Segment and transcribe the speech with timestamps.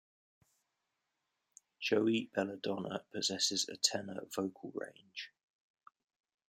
[1.79, 5.29] Joey Belladonna possesses a tenor vocal range.